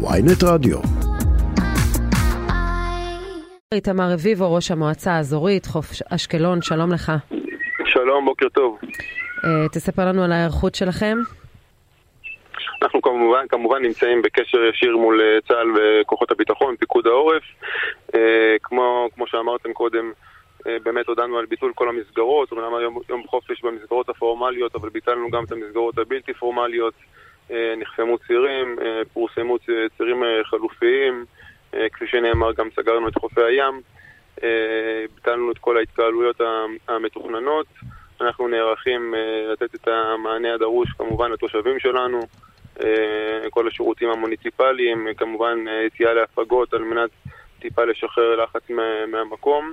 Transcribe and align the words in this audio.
ויינט 0.00 0.44
רדיו. 0.44 0.78
איתמר 3.74 4.04
רביבו, 4.12 4.54
ראש 4.54 4.70
המועצה 4.70 5.12
האזורית, 5.12 5.66
חוף 5.66 5.86
אשקלון, 6.10 6.62
שלום 6.62 6.92
לך. 6.92 7.12
שלום, 7.84 8.24
בוקר 8.24 8.48
טוב. 8.48 8.78
Uh, 8.82 9.68
תספר 9.72 10.08
לנו 10.08 10.24
על 10.24 10.32
ההיערכות 10.32 10.74
שלכם. 10.74 11.18
אנחנו 12.82 13.02
כמובן, 13.02 13.44
כמובן 13.48 13.82
נמצאים 13.82 14.22
בקשר 14.22 14.58
ישיר 14.64 14.96
מול 14.96 15.20
אה, 15.20 15.40
צה"ל 15.48 15.68
וכוחות 15.76 16.30
הביטחון, 16.30 16.76
פיקוד 16.76 17.06
העורף. 17.06 17.42
Uh, 18.12 18.16
כמו, 18.62 19.08
כמו 19.14 19.26
שאמרתם 19.26 19.72
קודם, 19.72 20.12
uh, 20.58 20.62
באמת 20.82 21.06
הודענו 21.06 21.38
על 21.38 21.46
ביטול 21.46 21.72
כל 21.74 21.88
המסגרות, 21.88 22.52
אומנם 22.52 22.74
היום 22.74 22.98
יום 23.08 23.22
חופש 23.26 23.62
במסגרות 23.62 24.08
הפורמליות, 24.08 24.74
אבל 24.74 24.88
ביטלנו 24.88 25.30
גם 25.30 25.44
את 25.44 25.52
המסגרות 25.52 25.98
הבלתי 25.98 26.34
פורמליות. 26.34 26.94
Uh, 27.50 27.52
נחסמו 27.76 28.18
צירים, 28.18 28.76
uh, 28.78 28.82
פורסמו 29.12 29.56
צירים 29.96 30.22
uh, 30.22 30.44
חלופיים. 30.44 31.24
אה, 31.74 31.88
כפי 31.92 32.06
שנאמר, 32.06 32.52
גם 32.52 32.68
סגרנו 32.76 33.08
את 33.08 33.14
חופי 33.14 33.40
הים, 33.42 33.80
אה, 34.42 35.04
ביטלנו 35.14 35.52
את 35.52 35.58
כל 35.58 35.76
ההתקהלויות 35.76 36.40
המתוכננות. 36.88 37.66
אנחנו 38.20 38.48
נערכים 38.48 39.14
אה, 39.14 39.52
לתת 39.52 39.74
את 39.74 39.88
המענה 39.88 40.54
הדרוש 40.54 40.88
כמובן 40.98 41.30
לתושבים 41.32 41.78
שלנו, 41.78 42.20
כל 43.50 43.68
השירותים 43.68 44.10
המוניציפליים, 44.10 45.06
כמובן 45.16 45.58
יציאה 45.86 46.14
להפגות 46.14 46.74
על 46.74 46.82
מנת 46.82 47.10
טיפה 47.60 47.84
לשחרר 47.84 48.42
לחץ 48.42 48.70
מהמקום. 49.08 49.72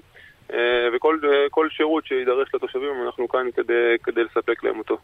וכל 0.95 1.67
שירות 1.70 2.05
שידרש 2.05 2.49
לתושבים, 2.54 2.94
אנחנו 3.05 3.27
כאן 3.27 3.48
כדי, 3.55 3.95
כדי 4.04 4.23
לספק 4.23 4.63
להם 4.63 4.80
אותו. 4.80 4.98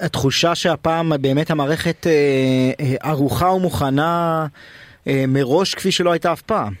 התחושה 0.00 0.54
שהפעם 0.54 1.12
באמת 1.20 1.50
המערכת 1.50 2.06
ערוכה 3.02 3.46
ומוכנה 3.46 4.46
אה, 5.08 5.24
מראש 5.28 5.74
כפי 5.74 5.92
שלא 5.92 6.12
הייתה 6.12 6.32
אף 6.32 6.42
פעם. 6.42 6.72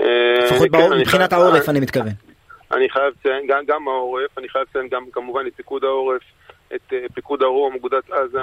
אה, 0.00 0.06
לפחות 0.44 0.68
כן, 0.72 0.98
מבחינת 1.00 1.32
העורף 1.32 1.68
אני 1.68 1.80
מתכוון. 1.80 2.12
אני 2.72 2.90
חייב 2.90 3.12
לציין, 3.20 3.46
גם, 3.46 3.64
גם 3.66 3.88
העורף, 3.88 4.38
אני 4.38 4.48
חייב 4.48 4.64
לציין 4.70 4.88
גם 4.88 5.04
כמובן 5.12 5.46
את 5.46 5.52
פיקוד 5.56 5.84
העורף, 5.84 6.22
את 6.74 6.92
פיקוד 7.14 7.42
הרום, 7.42 7.74
אגודת 7.74 8.10
עזה, 8.10 8.40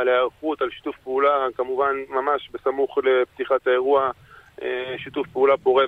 על 0.00 0.08
ההיערכות, 0.08 0.62
על 0.62 0.70
שיתוף 0.70 0.96
פעולה, 1.04 1.46
כמובן 1.56 1.94
ממש 2.08 2.50
בסמוך 2.52 2.98
לפתיחת 2.98 3.66
האירוע, 3.66 4.10
שיתוף 4.98 5.26
פעולה 5.32 5.56
פורה 5.56 5.84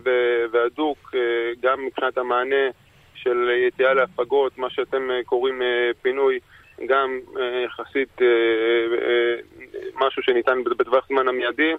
והדוק, 0.52 0.98
uh, 1.14 1.18
גם 1.60 1.84
מבחינת 1.86 2.18
המענה 2.18 2.70
של 3.14 3.50
יציאה 3.68 3.94
להפגות, 3.94 4.58
מה 4.58 4.70
שאתם 4.70 5.08
uh, 5.10 5.24
קוראים 5.24 5.62
פינוי, 6.02 6.38
גם 6.86 7.18
יחסית 7.64 8.18
משהו 9.94 10.22
שניתן 10.22 10.64
בטווח 10.64 11.06
זמן 11.08 11.28
המיידי. 11.28 11.72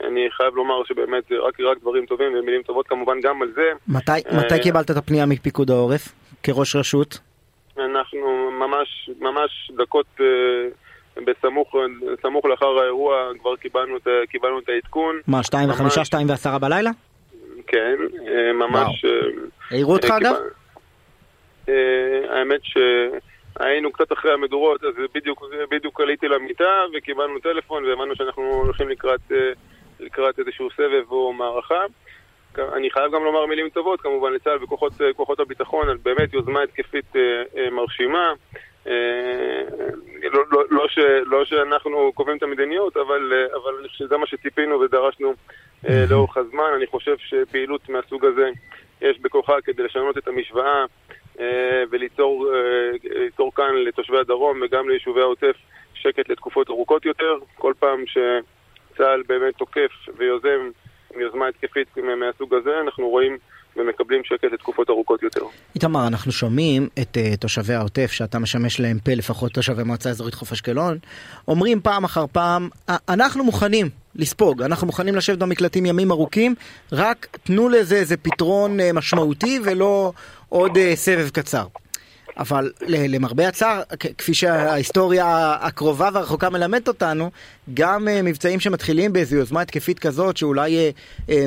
אני 0.00 0.30
חייב 0.30 0.54
לומר 0.54 0.84
שבאמת 0.84 1.32
רק, 1.32 1.60
רק 1.60 1.78
דברים 1.80 2.06
טובים 2.06 2.34
ומילים 2.34 2.62
טובות 2.62 2.88
כמובן 2.88 3.20
גם 3.20 3.42
על 3.42 3.52
זה. 3.54 3.72
מתי, 3.88 4.12
מתי 4.36 4.62
קיבלת 4.62 4.90
את 4.90 4.96
הפנייה 4.96 5.26
מפיקוד 5.26 5.70
העורף 5.70 6.12
כראש 6.42 6.76
רשות? 6.76 7.18
אנחנו 7.78 8.50
ממש, 8.50 9.10
ממש 9.20 9.70
דקות 9.76 10.20
בסמוך, 11.16 11.74
סמוך 12.22 12.44
לאחר 12.44 12.78
האירוע 12.78 13.30
כבר 13.40 13.56
קיבלנו 13.56 13.96
את, 13.96 14.06
קיבלנו 14.28 14.58
את 14.58 14.68
העדכון. 14.68 15.20
מה, 15.26 15.42
שתיים 15.42 15.70
וחמישה, 15.70 16.04
שתיים 16.04 16.28
ועשרה 16.28 16.58
בלילה? 16.58 16.90
כן, 17.66 17.96
uh, 18.12 18.52
ממש... 18.52 19.04
העירו 19.70 19.92
אותך 19.92 20.10
אגב? 20.10 20.34
האמת 22.28 22.60
ש... 22.62 22.76
היינו 23.60 23.92
קצת 23.92 24.12
אחרי 24.12 24.32
המדורות, 24.32 24.84
אז 24.84 24.94
בדיוק, 25.14 25.44
בדיוק 25.70 26.00
עליתי 26.00 26.28
למיטה 26.28 26.84
וקיבלנו 26.94 27.38
טלפון 27.38 27.84
והבנו 27.84 28.16
שאנחנו 28.16 28.42
הולכים 28.42 28.88
לקראת, 28.88 29.32
אה, 29.32 29.52
לקראת 30.00 30.38
איזשהו 30.38 30.68
סבב 30.76 31.10
או 31.10 31.32
מערכה. 31.32 31.84
אני 32.58 32.90
חייב 32.90 33.12
גם 33.12 33.24
לומר 33.24 33.46
מילים 33.46 33.68
טובות 33.68 34.00
כמובן 34.00 34.32
לצה"ל 34.32 34.58
וכוחות 35.10 35.40
הביטחון 35.40 35.88
על 35.88 35.96
באמת 36.02 36.34
יוזמה 36.34 36.62
התקפית 36.62 37.16
אה, 37.16 37.20
אה, 37.56 37.70
מרשימה. 37.70 38.32
לא, 40.34 40.42
לא, 40.52 40.64
לא, 40.70 40.88
ש, 40.88 40.98
לא 41.26 41.44
שאנחנו 41.44 42.12
קובעים 42.14 42.36
את 42.36 42.42
המדיניות, 42.42 42.96
אבל, 42.96 43.32
אבל 43.54 43.86
שזה 43.88 44.16
מה 44.16 44.26
שציפינו 44.26 44.80
ודרשנו 44.80 45.34
לאורך 46.10 46.36
הזמן. 46.36 46.70
אני 46.76 46.86
חושב 46.86 47.16
שפעילות 47.18 47.88
מהסוג 47.88 48.24
הזה 48.24 48.50
יש 49.00 49.18
בכוחה 49.20 49.60
כדי 49.64 49.82
לשנות 49.82 50.18
את 50.18 50.28
המשוואה 50.28 50.84
אה, 51.40 51.82
וליצור 51.90 52.50
אה, 52.54 53.50
כאן 53.56 53.74
לתושבי 53.74 54.18
הדרום 54.18 54.60
וגם 54.62 54.88
ליישובי 54.88 55.20
העוטף 55.20 55.56
שקט 55.94 56.28
לתקופות 56.28 56.70
ארוכות 56.70 57.04
יותר. 57.04 57.38
כל 57.54 57.72
פעם 57.78 58.04
שצה"ל 58.06 59.22
באמת 59.26 59.54
תוקף 59.56 59.90
ויוזם 60.16 60.70
יוזמה 61.16 61.48
התקפית 61.48 61.88
מהסוג 61.96 62.54
הזה, 62.54 62.80
אנחנו 62.80 63.08
רואים 63.08 63.38
ומקבלים 63.76 64.20
שקט 64.24 64.52
לתקופות 64.52 64.90
ארוכות 64.90 65.22
יותר. 65.22 65.40
איתמר, 65.74 66.06
אנחנו 66.06 66.32
שומעים 66.32 66.88
את 67.00 67.16
uh, 67.16 67.36
תושבי 67.36 67.74
העוטף, 67.74 68.12
שאתה 68.12 68.38
משמש 68.38 68.80
להם 68.80 68.98
פה, 68.98 69.14
לפחות 69.14 69.52
תושבי 69.52 69.82
מועצה 69.82 70.10
אזורית 70.10 70.34
חוף 70.34 70.52
אשקלון, 70.52 70.98
אומרים 71.48 71.80
פעם 71.80 72.04
אחר 72.04 72.24
פעם, 72.32 72.68
אנחנו 72.88 73.44
מוכנים 73.44 73.90
לספוג, 74.14 74.62
אנחנו 74.62 74.86
מוכנים 74.86 75.14
לשבת 75.14 75.38
במקלטים 75.38 75.86
ימים 75.86 76.10
ארוכים, 76.10 76.54
רק 76.92 77.38
תנו 77.44 77.68
לזה 77.68 77.96
איזה 77.96 78.16
פתרון 78.16 78.80
uh, 78.80 78.82
משמעותי 78.92 79.60
ולא 79.64 80.12
עוד 80.48 80.76
uh, 80.76 80.80
סבב 80.94 81.28
קצר. 81.28 81.66
אבל 82.36 82.72
למרבה 82.88 83.48
הצער, 83.48 83.82
כפי 84.18 84.34
שההיסטוריה 84.34 85.56
הקרובה 85.60 86.08
והרחוקה 86.12 86.50
מלמדת 86.50 86.88
אותנו, 86.88 87.30
גם 87.74 88.08
מבצעים 88.24 88.60
שמתחילים 88.60 89.12
באיזו 89.12 89.36
יוזמה 89.36 89.60
התקפית 89.60 89.98
כזאת, 89.98 90.36
שאולי 90.36 90.92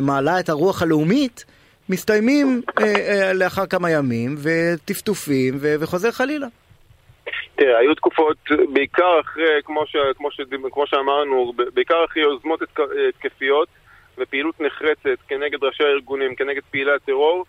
מעלה 0.01 0.39
את 0.39 0.49
הרוח 0.49 0.81
הלאומית, 0.81 1.45
מסתיימים 1.89 2.61
אה, 2.79 2.83
אה, 2.85 3.33
לאחר 3.33 3.65
כמה 3.65 3.91
ימים, 3.91 4.35
וטפטופים, 4.43 5.53
וחוזר 5.79 6.11
חלילה. 6.11 6.47
תראה, 7.55 7.77
היו 7.77 7.95
תקופות, 7.95 8.37
בעיקר 8.73 9.19
אחרי, 9.19 9.61
כמו, 9.63 9.87
ש, 9.87 9.95
כמו, 10.17 10.31
ש, 10.31 10.41
כמו 10.71 10.87
שאמרנו, 10.87 11.53
בעיקר 11.73 12.05
אחרי 12.05 12.23
יוזמות 12.23 12.59
התקפיות 13.09 13.67
ופעילות 14.17 14.61
נחרצת 14.61 15.21
כנגד 15.27 15.63
ראשי 15.63 15.83
הארגונים, 15.83 16.35
כנגד 16.35 16.61
פעילי 16.71 16.91
הטרור, 16.91 17.45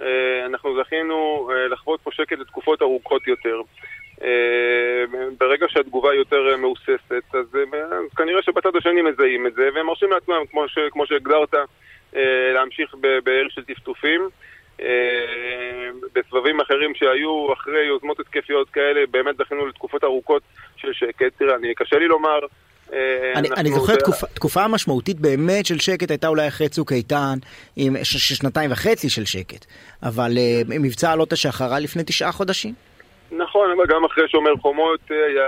אה, 0.00 0.46
אנחנו 0.46 0.82
זכינו 0.82 1.48
אה, 1.52 1.68
לחוות 1.68 2.00
פה 2.00 2.10
שקט 2.12 2.38
לתקופות 2.38 2.82
ארוכות 2.82 3.26
יותר. 3.26 3.60
אה, 4.22 5.04
ברגע 5.38 5.66
שהתגובה 5.68 6.14
יותר 6.14 6.56
מהוססת, 6.56 7.34
אז 7.34 7.46
כנראה 8.16 8.42
שבצד 8.42 8.76
השני 8.76 9.02
מזהים 9.02 9.46
את 9.46 9.54
זה, 9.54 9.68
והם 9.74 9.86
מרשים 9.86 10.10
לעצמם, 10.10 10.42
כמו, 10.50 10.68
ש, 10.68 10.78
כמו 10.90 11.06
שהגדרת, 11.06 11.54
להמשיך 12.54 12.94
בעיר 13.24 13.48
של 13.50 13.64
טפטופים. 13.64 14.28
אה, 14.82 14.86
בסבבים 16.14 16.60
אחרים 16.60 16.94
שהיו 16.94 17.52
אחרי 17.52 17.84
יוזמות 17.84 18.20
התקפיות 18.20 18.70
כאלה, 18.70 19.00
באמת 19.10 19.36
זכינו 19.36 19.66
לתקופות 19.66 20.04
ארוכות 20.04 20.42
של 20.76 20.92
שקט. 20.92 21.32
תראה, 21.38 21.54
אני, 21.54 21.74
קשה 21.74 21.98
לי 21.98 22.08
לומר... 22.08 22.38
אה, 22.92 23.32
אני, 23.34 23.48
אני 23.56 23.70
זוכר 23.70 23.96
תקופה, 23.96 24.26
תקופה 24.26 24.68
משמעותית 24.68 25.20
באמת 25.20 25.66
של 25.66 25.78
שקט 25.78 26.10
הייתה 26.10 26.28
אולי 26.28 26.48
אחרי 26.48 26.68
צוק 26.68 26.92
איתן, 26.92 27.34
עם 27.76 27.96
ש, 28.02 28.32
שנתיים 28.32 28.72
וחצי 28.72 29.08
של 29.10 29.24
שקט, 29.24 29.66
אבל 30.02 30.30
מבצע 30.68 31.12
עלות 31.12 31.32
השחרה 31.32 31.78
לפני 31.78 32.04
תשעה 32.04 32.32
חודשים. 32.32 32.74
נכון, 33.32 33.70
אבל 33.76 33.86
גם 33.86 34.04
אחרי 34.04 34.28
שומר 34.28 34.56
חומות 34.56 35.00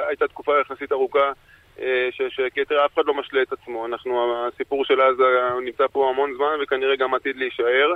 הייתה 0.08 0.28
תקופה 0.28 0.52
יחסית 0.60 0.92
ארוכה 0.92 1.32
אה, 1.80 2.08
שכתר 2.28 2.84
אף 2.84 2.94
אחד 2.94 3.06
לא 3.06 3.14
משלה 3.14 3.42
את 3.42 3.52
עצמו. 3.52 3.86
אנחנו, 3.86 4.36
הסיפור 4.46 4.84
של 4.84 5.00
עזה 5.00 5.24
נמצא 5.64 5.86
פה 5.92 6.10
המון 6.10 6.34
זמן 6.36 6.56
וכנראה 6.62 6.96
גם 6.96 7.14
עתיד 7.14 7.36
להישאר. 7.36 7.92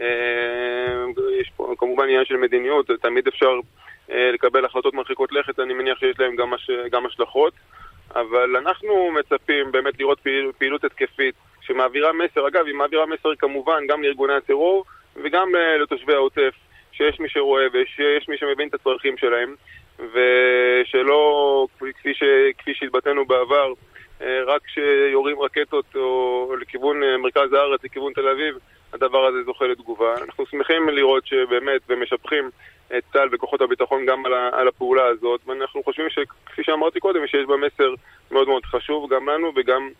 אה, 0.00 1.04
יש 1.40 1.50
פה 1.56 1.74
כמובן 1.78 2.04
עניין 2.04 2.24
של 2.24 2.36
מדיניות, 2.36 2.90
תמיד 3.02 3.26
אפשר 3.28 3.60
אה, 4.10 4.30
לקבל 4.32 4.64
החלטות 4.64 4.94
מרחיקות 4.94 5.32
לכת, 5.32 5.60
אני 5.60 5.74
מניח 5.74 5.98
שיש 5.98 6.18
להם 6.18 6.36
גם, 6.36 6.52
גם 6.90 7.06
השלכות. 7.06 7.54
אבל 8.14 8.56
אנחנו 8.56 9.10
מצפים 9.10 9.72
באמת 9.72 9.98
לראות 9.98 10.20
פעיל, 10.20 10.52
פעילות 10.58 10.84
התקפית 10.84 11.34
שמעבירה 11.60 12.12
מסר, 12.12 12.48
אגב, 12.48 12.66
היא 12.66 12.74
מעבירה 12.74 13.06
מסר 13.06 13.34
כמובן 13.38 13.86
גם 13.88 14.02
לארגוני 14.02 14.34
הטרור 14.34 14.84
וגם 15.16 15.48
לתושבי 15.80 16.14
העוטף, 16.14 16.54
שיש 16.92 17.20
מי 17.20 17.28
שרואה 17.28 17.66
ושיש 17.72 18.28
מי 18.28 18.38
שמבין 18.38 18.68
את 18.68 18.74
הצרכים 18.74 19.16
שלהם. 19.16 19.54
ושלא, 19.98 21.66
כפי, 21.78 22.14
ש, 22.14 22.22
כפי 22.58 22.74
שהתבטאנו 22.74 23.24
בעבר, 23.24 23.72
אה, 24.22 24.40
רק 24.46 24.62
כשיורים 24.64 25.40
רקטות 25.40 25.84
או 25.94 26.54
לכיוון 26.60 27.02
אה, 27.02 27.18
מרכז 27.18 27.52
הארץ, 27.52 27.84
לכיוון 27.84 28.12
תל 28.12 28.28
אביב, 28.28 28.58
הדבר 28.92 29.26
הזה 29.26 29.42
זוכה 29.44 29.66
לתגובה. 29.66 30.14
אנחנו 30.22 30.46
שמחים 30.46 30.88
לראות 30.88 31.26
שבאמת, 31.26 31.80
ומשבחים 31.88 32.50
את 32.96 33.02
צה"ל 33.12 33.28
וכוחות 33.32 33.60
הביטחון 33.60 34.06
גם 34.06 34.26
על 34.52 34.68
הפעולה 34.68 35.06
הזאת, 35.06 35.40
ואנחנו 35.46 35.82
חושבים 35.82 36.10
שכפי 36.10 36.64
שאמרתי 36.64 37.00
קודם, 37.00 37.26
שיש 37.26 37.46
בה 37.46 37.56
מסר 37.56 37.94
מאוד 38.30 38.48
מאוד 38.48 38.64
חשוב 38.64 39.14
גם 39.14 39.28
לנו 39.28 39.52
וגם 39.56 39.90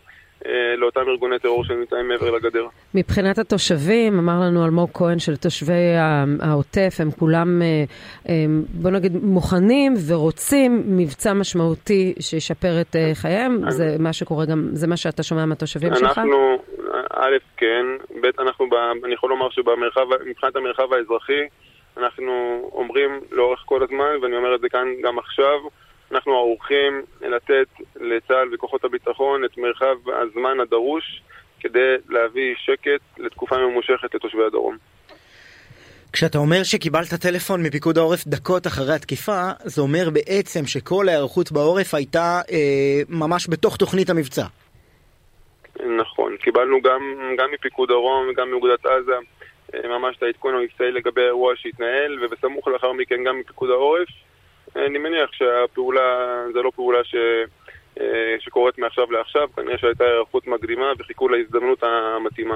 לאותם 0.77 1.01
ארגוני 1.07 1.39
טרור 1.39 1.63
שנמצאים 1.63 2.07
מעבר 2.07 2.31
לגדר. 2.31 2.67
מבחינת 2.93 3.37
התושבים, 3.37 4.19
אמר 4.19 4.39
לנו 4.41 4.65
אלמוג 4.65 4.89
כהן 4.93 5.19
של 5.19 5.35
תושבי 5.35 5.95
העוטף, 6.41 6.95
הם 6.99 7.11
כולם, 7.11 7.61
אה, 7.61 7.83
אה, 8.29 8.45
בוא 8.81 8.91
נגיד, 8.91 9.11
מוכנים 9.23 9.93
ורוצים 10.07 10.83
מבצע 10.85 11.33
משמעותי 11.33 12.13
שישפר 12.19 12.81
את 12.81 12.95
חייהם, 13.13 13.69
זה 13.69 13.95
מה 13.99 14.13
שקורה 14.13 14.45
גם, 14.45 14.69
זה 14.73 14.87
מה 14.87 14.97
שאתה 14.97 15.23
שומע 15.23 15.45
מהתושבים 15.45 15.89
אנחנו, 15.91 16.07
שלך? 16.07 16.17
אנחנו, 16.17 16.57
א', 17.13 17.37
כן, 17.57 17.85
ב', 18.21 18.39
אנחנו, 18.39 18.65
אני 19.05 19.13
יכול 19.13 19.29
לומר 19.29 19.49
שמבחינת 19.49 20.55
המרחב 20.55 20.93
האזרחי, 20.93 21.41
אנחנו 21.97 22.31
אומרים 22.73 23.19
לאורך 23.31 23.63
כל 23.65 23.83
הזמן, 23.83 24.11
ואני 24.21 24.35
אומר 24.35 24.55
את 24.55 24.61
זה 24.61 24.69
כאן 24.69 24.87
גם 25.03 25.19
עכשיו, 25.19 25.59
אנחנו 26.11 26.33
ערוכים 26.37 27.01
לתת 27.21 27.67
לצה"ל 28.15 28.53
וכוחות 28.53 28.83
הביטחון 28.83 29.45
את 29.45 29.57
מרחב 29.57 29.95
הזמן 30.09 30.59
הדרוש 30.59 31.21
כדי 31.59 31.95
להביא 32.09 32.55
שקט 32.57 33.01
לתקופה 33.17 33.57
ממושכת 33.57 34.15
לתושבי 34.15 34.43
הדרום. 34.47 34.77
כשאתה 36.13 36.37
אומר 36.37 36.63
שקיבלת 36.63 37.13
טלפון 37.21 37.63
מפיקוד 37.63 37.97
העורף 37.97 38.27
דקות 38.27 38.67
אחרי 38.67 38.93
התקיפה, 38.93 39.41
זה 39.63 39.81
אומר 39.81 40.09
בעצם 40.13 40.65
שכל 40.65 41.09
ההיערכות 41.09 41.51
בעורף 41.51 41.93
הייתה 41.93 42.41
אה, 42.51 43.01
ממש 43.09 43.47
בתוך 43.49 43.77
תוכנית 43.77 44.09
המבצע. 44.09 44.45
נכון, 45.97 46.37
קיבלנו 46.37 46.81
גם, 46.81 47.01
גם 47.37 47.51
מפיקוד 47.53 47.89
דרום 47.89 48.27
וגם 48.29 48.49
מאוגדת 48.49 48.85
עזה 48.85 49.11
אה, 49.73 49.87
ממש 49.87 50.17
את 50.17 50.23
העדכון 50.23 50.55
המבצעי 50.55 50.91
לגבי 50.91 51.21
האירוע 51.21 51.53
שהתנהל, 51.55 52.25
ובסמוך 52.25 52.67
לאחר 52.67 52.93
מכן 52.93 53.23
גם 53.23 53.39
מפיקוד 53.39 53.69
העורף. 53.69 54.07
אני 54.75 54.97
מניח 54.97 55.29
שהפעולה, 55.33 56.37
זה 56.53 56.61
לא 56.61 56.71
פעולה 56.75 57.03
ש... 57.03 57.15
אה, 57.99 58.35
שקורית 58.39 58.77
מעכשיו 58.77 59.11
לעכשיו, 59.11 59.47
כנראה 59.55 59.77
שהייתה 59.77 60.03
היערכות 60.03 60.47
מקדימה 60.47 60.85
וחיכו 60.99 61.29
להזדמנות 61.29 61.83
המתאימה. 61.83 62.55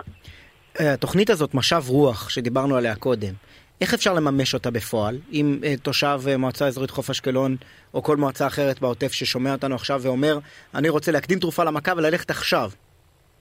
אה, 0.80 0.94
התוכנית 0.94 1.30
הזאת, 1.30 1.54
משב 1.54 1.82
רוח, 1.88 2.30
שדיברנו 2.30 2.78
עליה 2.78 2.96
קודם, 2.96 3.34
איך 3.82 3.94
אפשר 3.94 4.14
לממש 4.14 4.54
אותה 4.54 4.72
בפועל? 4.72 5.16
אם 5.34 5.58
uh, 5.62 5.84
תושב 5.84 6.20
uh, 6.26 6.38
מועצה 6.38 6.68
אזורית 6.68 6.92
חוף 6.92 7.10
אשקלון 7.10 7.56
או 7.94 8.04
כל 8.04 8.18
מועצה 8.18 8.48
אחרת 8.48 8.80
בעוטף 8.82 9.12
ששומע 9.12 9.52
אותנו 9.52 9.76
עכשיו 9.76 10.00
ואומר 10.04 10.38
אני 10.76 10.90
רוצה 10.90 11.12
להקדים 11.12 11.40
תרופה 11.40 11.64
למכה 11.64 11.92
וללכת 11.98 12.30
עכשיו. 12.30 12.70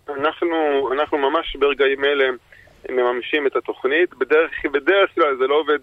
אנחנו, 0.08 0.88
אנחנו 0.92 1.18
ממש 1.18 1.56
ברגעים 1.56 2.04
אלה 2.04 2.24
מממשים 2.88 3.46
את 3.46 3.56
התוכנית. 3.56 4.14
בדרך, 4.14 4.66
בדרך 4.72 5.14
כלל 5.14 5.36
זה 5.38 5.46
לא 5.46 5.54
עובד 5.54 5.78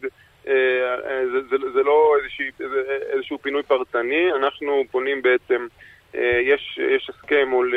אה, 0.48 0.54
אה, 0.54 1.26
זה, 1.32 1.42
זה, 1.50 1.56
זה 1.74 1.84
לא 1.84 2.16
איזושהי, 2.20 2.46
זה, 2.58 2.82
איזשהו 3.14 3.38
פינוי 3.42 3.64
פרטני, 3.64 4.34
אנחנו 4.34 4.84
פונים 4.92 5.22
בעצם, 5.22 5.62
אה, 5.62 5.68
יש, 6.42 6.80
יש 6.96 7.10
הסכם 7.10 7.48
מול 7.50 7.74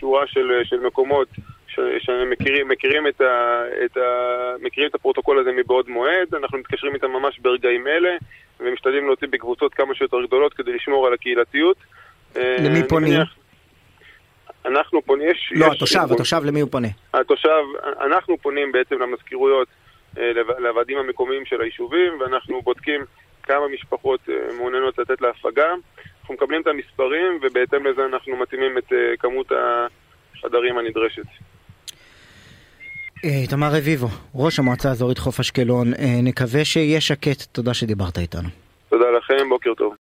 שורה 0.00 0.26
של, 0.26 0.60
של 0.64 0.80
מקומות 0.80 1.28
שמכירים 1.98 2.68
מכירים 2.68 3.06
את, 3.06 3.20
ה, 3.20 3.62
את, 3.84 3.96
ה, 3.96 4.02
מכירים 4.62 4.90
את 4.90 4.94
הפרוטוקול 4.94 5.38
הזה 5.38 5.50
מבעוד 5.52 5.88
מועד, 5.88 6.34
אנחנו 6.34 6.58
מתקשרים 6.58 6.94
איתם 6.94 7.10
ממש 7.10 7.38
ברגעים 7.38 7.86
אלה 7.86 8.16
ומשתדלים 8.60 9.06
להוציא 9.06 9.28
בקבוצות 9.30 9.74
כמה 9.74 9.94
שיותר 9.94 10.16
גדולות 10.26 10.54
כדי 10.54 10.72
לשמור 10.72 11.06
על 11.06 11.12
הקהילתיות. 11.12 11.76
למי 12.36 12.88
פונים? 12.88 13.20
אנחנו 14.64 15.02
פונים, 15.02 15.30
יש... 15.30 15.52
לא, 15.56 15.66
יש 15.66 15.76
התושב, 15.76 16.00
התושב 16.10 16.40
למי 16.44 16.60
הוא 16.60 16.70
פונה? 16.70 16.88
התושב, 17.14 17.62
אנחנו 18.00 18.38
פונים 18.38 18.72
בעצם 18.72 19.02
למזכירויות 19.02 19.68
אה, 20.18 20.32
לוועדים 20.58 20.98
המקומיים 20.98 21.44
של 21.44 21.60
היישובים, 21.60 22.20
ואנחנו 22.20 22.62
בודקים 22.62 23.00
כמה 23.42 23.68
משפחות 23.68 24.20
אה, 24.28 24.34
מעוניינות 24.56 24.98
לתת 24.98 25.20
להפגה. 25.20 25.74
אנחנו 26.22 26.34
מקבלים 26.34 26.62
את 26.62 26.66
המספרים, 26.66 27.40
ובהתאם 27.42 27.86
לזה 27.86 28.04
אנחנו 28.04 28.36
מתאימים 28.36 28.78
את 28.78 28.92
אה, 28.92 29.16
כמות 29.18 29.52
החדרים 30.36 30.78
הנדרשת. 30.78 31.22
איתמר 33.24 33.68
רביבו, 33.72 34.06
ראש 34.34 34.58
המועצה 34.58 34.88
האזורית 34.88 35.18
חוף 35.18 35.40
אשקלון, 35.40 35.92
נקווה 36.22 36.64
שיהיה 36.64 37.00
שקט, 37.00 37.42
תודה 37.52 37.74
שדיברת 37.74 38.18
איתנו. 38.18 38.48
תודה 38.88 39.10
לכם, 39.10 39.48
בוקר 39.48 39.74
טוב. 39.74 39.94